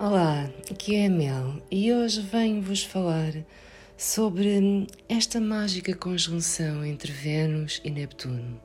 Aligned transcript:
Olá, 0.00 0.48
aqui 0.70 0.94
é 0.94 1.06
a 1.06 1.10
Mel 1.10 1.60
e 1.72 1.92
hoje 1.92 2.20
venho-vos 2.20 2.84
falar 2.84 3.32
sobre 3.96 4.86
esta 5.08 5.40
mágica 5.40 5.92
conjunção 5.92 6.84
entre 6.84 7.10
Vênus 7.10 7.80
e 7.82 7.90
Neptuno. 7.90 8.60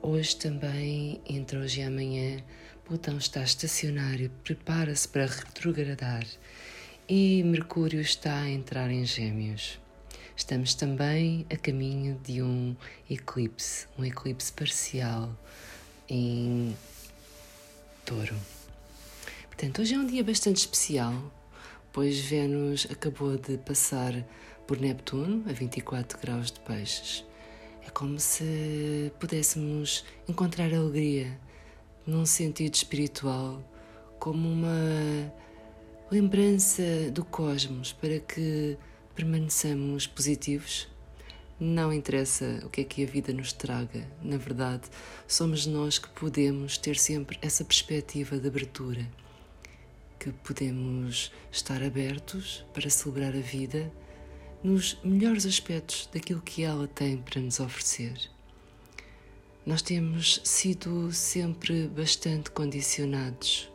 Hoje 0.00 0.34
também, 0.36 1.20
entre 1.28 1.58
hoje 1.58 1.82
e 1.82 1.84
amanhã, 1.84 2.42
Plutão 2.82 3.18
está 3.18 3.42
estacionário, 3.42 4.30
prepara-se 4.42 5.06
para 5.06 5.26
retrogradar 5.26 6.24
e 7.06 7.42
Mercúrio 7.42 8.00
está 8.00 8.40
a 8.40 8.48
entrar 8.48 8.90
em 8.90 9.04
Gêmeos. 9.04 9.78
Estamos 10.34 10.74
também 10.74 11.44
a 11.52 11.58
caminho 11.58 12.18
de 12.24 12.40
um 12.40 12.74
eclipse, 13.10 13.86
um 13.98 14.04
eclipse 14.04 14.50
parcial 14.50 15.30
em 16.08 16.74
Touro. 18.06 18.57
Portanto, 19.58 19.82
hoje 19.82 19.96
é 19.96 19.98
um 19.98 20.06
dia 20.06 20.22
bastante 20.22 20.58
especial, 20.58 21.12
pois 21.92 22.16
Vênus 22.16 22.86
acabou 22.88 23.36
de 23.36 23.58
passar 23.58 24.24
por 24.68 24.78
Neptuno 24.78 25.42
a 25.50 25.52
24 25.52 26.16
graus 26.20 26.52
de 26.52 26.60
peixes. 26.60 27.24
É 27.84 27.90
como 27.90 28.20
se 28.20 29.12
pudéssemos 29.18 30.04
encontrar 30.28 30.72
alegria 30.72 31.36
num 32.06 32.24
sentido 32.24 32.72
espiritual, 32.72 33.60
como 34.20 34.48
uma 34.48 35.34
lembrança 36.08 37.10
do 37.12 37.24
cosmos 37.24 37.92
para 37.92 38.20
que 38.20 38.78
permaneçamos 39.16 40.06
positivos. 40.06 40.86
Não 41.58 41.92
interessa 41.92 42.60
o 42.64 42.70
que 42.70 42.82
é 42.82 42.84
que 42.84 43.02
a 43.02 43.06
vida 43.08 43.32
nos 43.32 43.52
traga, 43.52 44.06
na 44.22 44.36
verdade, 44.36 44.88
somos 45.26 45.66
nós 45.66 45.98
que 45.98 46.08
podemos 46.10 46.78
ter 46.78 46.96
sempre 46.96 47.36
essa 47.42 47.64
perspectiva 47.64 48.38
de 48.38 48.46
abertura 48.46 49.04
que 50.18 50.32
podemos 50.32 51.32
estar 51.50 51.82
abertos 51.82 52.64
para 52.74 52.90
celebrar 52.90 53.34
a 53.34 53.40
vida 53.40 53.90
nos 54.62 54.98
melhores 55.04 55.46
aspectos 55.46 56.08
daquilo 56.12 56.40
que 56.42 56.62
ela 56.62 56.88
tem 56.88 57.18
para 57.18 57.40
nos 57.40 57.60
oferecer. 57.60 58.18
Nós 59.64 59.82
temos 59.82 60.40
sido 60.44 61.12
sempre 61.12 61.86
bastante 61.86 62.50
condicionados, 62.50 63.70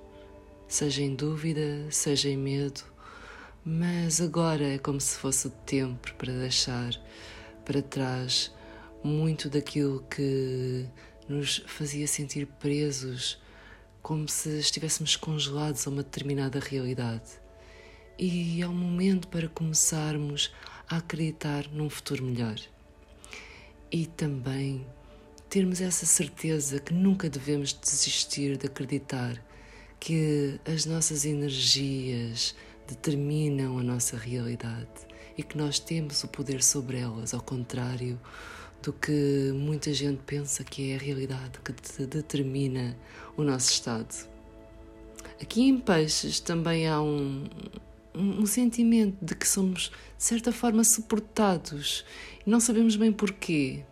seja 0.67 1.01
em 1.01 1.15
dúvida, 1.15 1.87
seja 1.91 2.29
em 2.29 2.37
medo, 2.37 2.83
mas 3.63 4.19
agora 4.19 4.73
é 4.73 4.77
como 4.77 4.99
se 4.99 5.17
fosse 5.17 5.47
o 5.47 5.51
tempo 5.51 6.13
para 6.15 6.33
deixar 6.33 6.91
para 7.63 7.81
trás 7.81 8.51
muito 9.03 9.49
daquilo 9.49 10.03
que 10.09 10.85
nos 11.29 11.63
fazia 11.67 12.07
sentir 12.07 12.45
presos 12.45 13.41
como 14.03 14.27
se 14.27 14.59
estivéssemos 14.59 15.15
congelados 15.15 15.87
a 15.87 15.89
uma 15.89 16.03
determinada 16.03 16.59
realidade. 16.59 17.41
E 18.19 18.61
é 18.61 18.67
o 18.67 18.73
momento 18.73 19.29
para 19.29 19.47
começarmos 19.47 20.53
a 20.89 20.97
acreditar 20.97 21.67
num 21.71 21.89
futuro 21.89 22.21
melhor. 22.21 22.57
E 23.89 24.05
também 24.05 24.85
termos 25.49 25.79
essa 25.79 26.05
certeza 26.05 26.79
que 26.79 26.93
nunca 26.93 27.29
devemos 27.29 27.71
desistir 27.73 28.57
de 28.57 28.67
acreditar 28.67 29.41
que 29.99 30.59
as 30.65 30.85
nossas 30.85 31.23
energias 31.23 32.53
determinam 32.85 33.79
a 33.79 33.83
nossa 33.83 34.17
realidade 34.17 34.89
e 35.37 35.43
que 35.43 35.57
nós 35.57 35.79
temos 35.79 36.23
o 36.25 36.27
poder 36.27 36.61
sobre 36.61 36.97
elas, 36.97 37.33
ao 37.33 37.41
contrário 37.41 38.19
do 38.83 38.91
que 38.91 39.51
muita 39.55 39.93
gente 39.93 40.21
pensa 40.25 40.63
que 40.63 40.91
é 40.91 40.95
a 40.95 40.99
realidade 40.99 41.59
que 41.63 42.05
determina 42.05 42.97
o 43.37 43.43
nosso 43.43 43.71
estado. 43.71 44.13
Aqui 45.41 45.63
em 45.63 45.77
Peixes 45.77 46.41
também 46.41 46.87
há 46.87 47.01
um, 47.01 47.45
um, 48.13 48.41
um 48.41 48.45
sentimento 48.45 49.23
de 49.23 49.35
que 49.35 49.47
somos, 49.47 49.89
de 50.17 50.23
certa 50.23 50.51
forma, 50.51 50.83
suportados 50.83 52.03
e 52.45 52.49
não 52.49 52.59
sabemos 52.59 52.97
bem 52.97 53.11
porquê. 53.11 53.83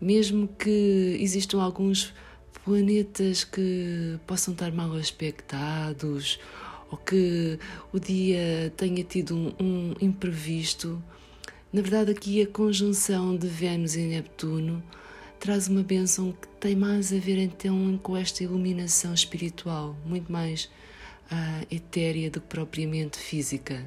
Mesmo 0.00 0.46
que 0.46 1.18
existam 1.20 1.60
alguns 1.60 2.14
planetas 2.64 3.42
que 3.42 4.16
possam 4.28 4.54
estar 4.54 4.70
mal 4.70 4.92
aspectados 4.94 6.38
ou 6.88 6.96
que 6.96 7.58
o 7.92 7.98
dia 7.98 8.72
tenha 8.76 9.02
tido 9.02 9.34
um, 9.34 9.54
um 9.60 9.94
imprevisto, 10.00 11.02
na 11.70 11.82
verdade, 11.82 12.12
aqui 12.12 12.40
a 12.40 12.46
conjunção 12.46 13.36
de 13.36 13.46
Vênus 13.46 13.94
e 13.94 14.00
Neptuno 14.00 14.82
traz 15.38 15.68
uma 15.68 15.82
bênção 15.82 16.32
que 16.32 16.48
tem 16.58 16.74
mais 16.74 17.12
a 17.12 17.18
ver 17.18 17.36
então 17.36 17.98
com 18.02 18.16
esta 18.16 18.42
iluminação 18.42 19.12
espiritual, 19.12 19.94
muito 20.06 20.32
mais 20.32 20.64
uh, 21.30 21.66
etérea 21.70 22.30
do 22.30 22.40
que 22.40 22.46
propriamente 22.46 23.18
física. 23.18 23.84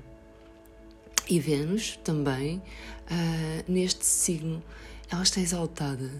E 1.28 1.40
Vênus 1.40 2.00
também, 2.04 2.58
uh, 2.58 3.72
neste 3.72 4.06
signo, 4.06 4.64
ela 5.10 5.24
está 5.24 5.42
exaltada. 5.42 6.12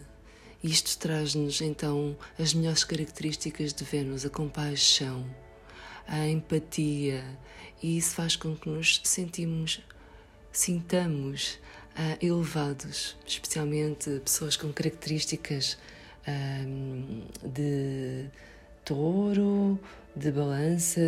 Isto 0.64 0.98
traz-nos 0.98 1.62
então 1.62 2.18
as 2.40 2.56
melhores 2.56 2.84
características 2.84 3.72
de 3.72 3.84
Vênus: 3.84 4.26
a 4.26 4.30
compaixão, 4.32 5.26
a 6.08 6.28
empatia, 6.28 7.24
e 7.84 7.98
isso 7.98 8.16
faz 8.16 8.36
com 8.36 8.56
que 8.56 8.68
nos 8.68 9.00
sentimos 9.04 9.82
sintamos 10.52 11.60
uh, 11.98 12.26
elevados, 12.26 13.18
especialmente 13.26 14.10
pessoas 14.24 14.58
com 14.58 14.72
características 14.72 15.78
um, 16.28 17.24
de 17.44 18.26
touro, 18.86 19.80
de 20.16 20.32
balança 20.32 21.02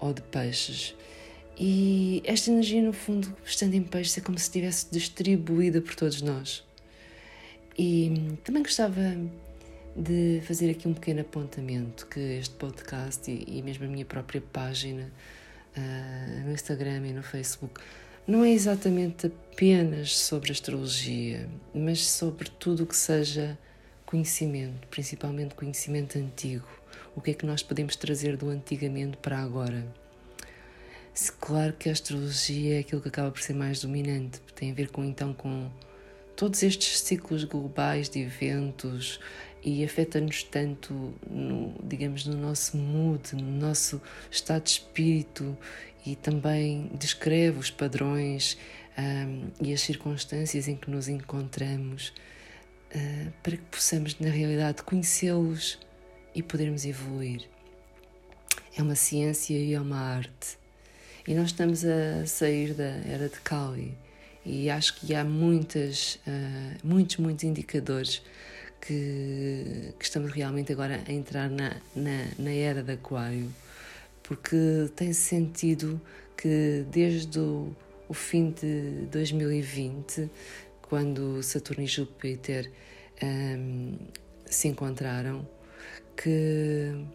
ou 0.00 0.12
de 0.12 0.22
peixes. 0.22 0.94
E 1.58 2.22
esta 2.24 2.50
energia, 2.50 2.82
no 2.82 2.92
fundo, 2.92 3.34
estando 3.44 3.74
em 3.74 3.82
peixes, 3.82 4.18
é 4.18 4.20
como 4.20 4.38
se 4.38 4.44
estivesse 4.44 4.86
distribuída 4.90 5.80
por 5.80 5.94
todos 5.94 6.22
nós. 6.22 6.64
E 7.76 8.36
também 8.44 8.62
gostava 8.62 9.16
de 9.96 10.40
fazer 10.46 10.70
aqui 10.70 10.86
um 10.86 10.94
pequeno 10.94 11.20
apontamento 11.20 12.06
que 12.06 12.20
este 12.20 12.54
podcast 12.54 13.28
e, 13.30 13.58
e 13.58 13.62
mesmo 13.62 13.84
a 13.84 13.88
minha 13.88 14.04
própria 14.04 14.40
página 14.40 15.10
uh, 15.76 16.44
no 16.44 16.52
Instagram 16.52 17.06
e 17.08 17.12
no 17.12 17.22
Facebook 17.22 17.80
não 18.28 18.44
é 18.44 18.50
exatamente 18.50 19.26
apenas 19.26 20.14
sobre 20.14 20.52
astrologia, 20.52 21.48
mas 21.74 22.06
sobre 22.06 22.50
tudo 22.50 22.82
o 22.82 22.86
que 22.86 22.94
seja 22.94 23.58
conhecimento, 24.04 24.86
principalmente 24.88 25.54
conhecimento 25.54 26.18
antigo. 26.18 26.68
O 27.16 27.22
que 27.22 27.30
é 27.30 27.34
que 27.34 27.46
nós 27.46 27.62
podemos 27.62 27.96
trazer 27.96 28.36
do 28.36 28.50
antigamente 28.50 29.16
para 29.16 29.38
agora? 29.38 29.82
Claro 31.40 31.72
que 31.72 31.88
a 31.88 31.92
astrologia 31.92 32.76
é 32.76 32.78
aquilo 32.80 33.00
que 33.00 33.08
acaba 33.08 33.30
por 33.30 33.40
ser 33.40 33.54
mais 33.54 33.80
dominante, 33.80 34.40
tem 34.54 34.72
a 34.72 34.74
ver 34.74 34.90
com 34.90 35.02
então 35.02 35.32
com 35.32 35.70
todos 36.36 36.62
estes 36.62 37.00
ciclos 37.00 37.44
globais 37.44 38.10
de 38.10 38.20
eventos 38.20 39.18
e 39.64 39.84
afeta-nos 39.84 40.42
tanto 40.42 41.12
no, 41.28 41.74
digamos, 41.82 42.26
no 42.26 42.36
nosso 42.36 42.76
mood, 42.76 43.34
no 43.34 43.50
nosso 43.50 44.00
estado 44.30 44.64
de 44.64 44.70
espírito 44.70 45.56
e 46.08 46.16
também 46.16 46.90
descreve 46.94 47.58
os 47.58 47.70
padrões 47.70 48.56
um, 48.98 49.50
e 49.60 49.74
as 49.74 49.82
circunstâncias 49.82 50.66
em 50.66 50.74
que 50.74 50.90
nos 50.90 51.06
encontramos 51.06 52.14
uh, 52.94 53.32
para 53.42 53.58
que 53.58 53.64
possamos, 53.64 54.18
na 54.18 54.30
realidade, 54.30 54.82
conhecê-los 54.82 55.78
e 56.34 56.42
podermos 56.42 56.86
evoluir. 56.86 57.46
É 58.74 58.82
uma 58.82 58.94
ciência 58.94 59.54
e 59.54 59.74
é 59.74 59.80
uma 59.80 59.98
arte. 59.98 60.56
E 61.26 61.34
nós 61.34 61.46
estamos 61.46 61.84
a 61.84 62.24
sair 62.26 62.72
da 62.72 62.84
era 62.84 63.28
de 63.28 63.38
Kali 63.40 63.94
e 64.46 64.70
acho 64.70 64.94
que 64.94 65.14
há 65.14 65.22
muitas, 65.22 66.14
uh, 66.26 66.78
muitos, 66.82 67.18
muitos 67.18 67.44
indicadores 67.44 68.22
que, 68.80 69.92
que, 69.98 70.04
estamos 70.04 70.32
realmente 70.32 70.72
agora 70.72 71.02
a 71.06 71.12
entrar 71.12 71.50
na, 71.50 71.76
na, 71.94 72.28
na 72.38 72.50
era 72.50 72.82
de 72.82 72.92
Aquário 72.92 73.52
porque 74.28 74.90
tem 74.94 75.14
sentido 75.14 75.98
que 76.36 76.84
desde 76.90 77.40
o, 77.40 77.74
o 78.06 78.12
fim 78.12 78.50
de 78.50 79.06
2020, 79.10 80.30
quando 80.82 81.42
Saturno 81.42 81.82
e 81.82 81.86
Júpiter 81.86 82.70
um, 83.22 83.96
se 84.44 84.68
encontraram, 84.68 85.48
que 86.14 87.06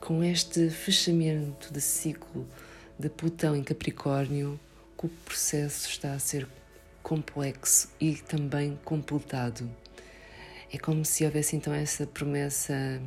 com 0.00 0.24
este 0.24 0.70
fechamento 0.70 1.70
de 1.70 1.80
ciclo 1.82 2.48
de 2.98 3.10
Plutão 3.10 3.54
em 3.54 3.62
Capricórnio, 3.62 4.58
que 4.98 5.04
o 5.04 5.10
processo 5.26 5.90
está 5.90 6.14
a 6.14 6.18
ser 6.18 6.48
complexo 7.02 7.90
e 8.00 8.14
também 8.14 8.78
completado. 8.82 9.70
É 10.72 10.78
como 10.78 11.04
se 11.04 11.22
houvesse 11.26 11.54
então 11.54 11.74
essa 11.74 12.06
promessa 12.06 12.98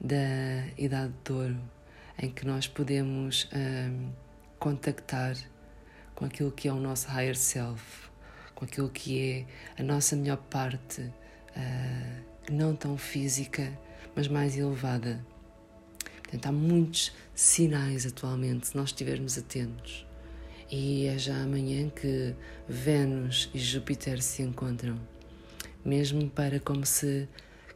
da 0.00 0.66
Idade 0.76 1.14
de 1.24 1.32
Ouro 1.32 1.75
em 2.18 2.30
que 2.30 2.46
nós 2.46 2.66
podemos 2.66 3.48
um, 3.54 4.10
contactar 4.58 5.36
com 6.14 6.24
aquilo 6.24 6.50
que 6.50 6.66
é 6.66 6.72
o 6.72 6.80
nosso 6.80 7.08
higher 7.08 7.36
self, 7.36 8.10
com 8.54 8.64
aquilo 8.64 8.88
que 8.88 9.20
é 9.20 9.80
a 9.80 9.84
nossa 9.84 10.16
melhor 10.16 10.38
parte, 10.38 11.02
uh, 11.02 12.24
não 12.50 12.74
tão 12.74 12.96
física, 12.96 13.78
mas 14.14 14.28
mais 14.28 14.56
elevada. 14.56 15.24
Portanto, 16.22 16.46
há 16.46 16.52
muitos 16.52 17.12
sinais 17.34 18.06
atualmente, 18.06 18.68
se 18.68 18.76
nós 18.76 18.88
estivermos 18.88 19.36
atentos. 19.38 20.06
E 20.70 21.06
é 21.06 21.16
já 21.16 21.36
amanhã 21.36 21.88
que 21.90 22.34
Vênus 22.68 23.48
e 23.54 23.58
Júpiter 23.58 24.20
se 24.20 24.42
encontram, 24.42 24.98
mesmo 25.84 26.28
para 26.28 26.58
como 26.58 26.84
se 26.84 27.28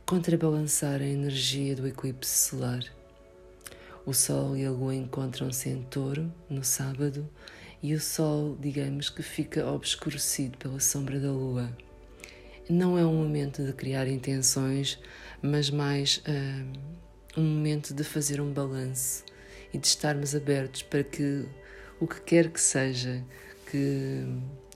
contrabalançar 0.05 1.01
a 1.01 1.07
energia 1.07 1.77
do 1.77 1.87
eclipse 1.87 2.49
solar. 2.49 2.83
O 4.07 4.15
Sol 4.15 4.57
e 4.57 4.65
a 4.65 4.71
Lua 4.71 4.95
encontram-se 4.95 5.69
em 5.69 5.83
Touro 5.83 6.33
no 6.49 6.65
sábado 6.65 7.29
e 7.83 7.93
o 7.93 8.01
Sol, 8.01 8.57
digamos 8.59 9.11
que 9.11 9.23
fica 9.23 9.67
obscurecido 9.67 10.57
pela 10.57 10.81
sombra 10.81 11.21
da 11.21 11.31
Lua. 11.31 11.71
Não 12.69 12.99
é 12.99 13.05
um 13.05 13.15
momento 13.15 13.63
de 13.63 13.73
criar 13.75 14.09
intenções, 14.09 14.99
mas 15.43 15.69
mais 15.69 16.19
uh, 16.19 17.39
um 17.39 17.43
momento 17.43 17.93
de 17.93 18.03
fazer 18.03 18.41
um 18.41 18.53
balanço 18.53 19.25
e 19.73 19.79
de 19.79 19.87
estarmos 19.87 20.35
abertos 20.35 20.83
para 20.83 21.05
que 21.05 21.47
o 22.01 22.07
que 22.07 22.21
quer 22.23 22.51
que 22.51 22.61
seja 22.61 23.23
que 23.71 24.25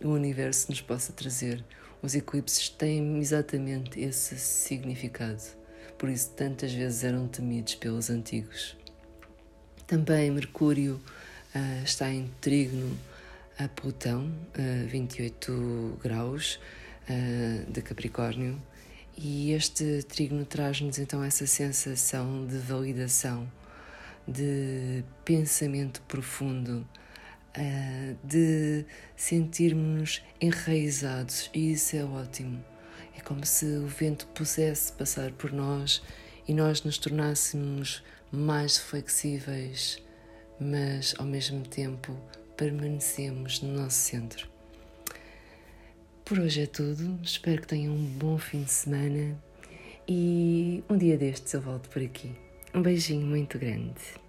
o 0.02 0.08
universo 0.08 0.70
nos 0.70 0.82
possa 0.82 1.12
trazer, 1.12 1.64
os 2.02 2.14
eclipses 2.14 2.68
têm 2.68 3.18
exatamente 3.18 3.98
esse 4.00 4.38
significado. 4.38 5.42
Por 5.96 6.10
isso, 6.10 6.30
tantas 6.32 6.72
vezes 6.72 7.02
eram 7.02 7.26
temidos 7.26 7.74
pelos 7.76 8.10
antigos. 8.10 8.76
Também 9.86 10.31
Mercúrio 10.31 10.98
uh, 11.54 11.84
está 11.84 12.10
em 12.10 12.31
trígono 12.40 12.98
a 13.58 13.69
Plutão, 13.69 14.32
uh, 14.58 14.88
28 14.88 15.98
graus 16.02 16.58
uh, 17.08 17.70
de 17.70 17.82
Capricórnio, 17.82 18.60
e 19.14 19.52
este 19.52 20.02
trígono 20.04 20.46
traz-nos 20.46 20.98
então 20.98 21.22
essa 21.22 21.46
sensação 21.46 22.46
de 22.46 22.56
validação, 22.56 23.46
de 24.26 25.04
pensamento 25.22 26.00
profundo, 26.08 26.88
uh, 27.54 28.16
de 28.26 28.86
sentirmos 29.14 30.22
enraizados, 30.40 31.50
e 31.52 31.72
isso 31.72 31.94
é 31.94 32.02
ótimo. 32.02 32.64
É 33.14 33.20
como 33.20 33.44
se 33.44 33.66
o 33.66 33.86
vento 33.86 34.26
pudesse 34.28 34.92
passar 34.92 35.31
por 35.32 35.52
nós 35.52 36.02
e 36.48 36.54
nós 36.54 36.82
nos 36.82 36.96
tornássemos 36.96 38.02
mais 38.30 38.78
flexíveis, 38.78 40.02
mas 40.60 41.14
ao 41.18 41.26
mesmo 41.26 41.62
tempo 41.62 42.16
permanecemos 42.56 43.60
no 43.60 43.72
nosso 43.72 43.96
centro. 43.96 44.48
Por 46.24 46.38
hoje 46.38 46.62
é 46.62 46.66
tudo. 46.66 47.18
Espero 47.22 47.60
que 47.60 47.68
tenham 47.68 47.94
um 47.94 48.04
bom 48.04 48.38
fim 48.38 48.62
de 48.62 48.70
semana 48.70 49.36
e 50.08 50.82
um 50.88 50.96
dia 50.96 51.18
destes 51.18 51.52
eu 51.52 51.60
volto 51.60 51.88
por 51.90 52.02
aqui. 52.02 52.34
Um 52.74 52.80
beijinho 52.80 53.26
muito 53.26 53.58
grande. 53.58 54.23